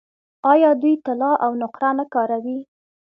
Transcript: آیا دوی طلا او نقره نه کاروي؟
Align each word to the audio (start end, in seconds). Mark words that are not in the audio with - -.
آیا 0.51 0.69
دوی 0.81 0.93
طلا 1.05 1.31
او 1.45 1.51
نقره 1.61 1.89
نه 1.99 2.05
کاروي؟ 2.13 2.59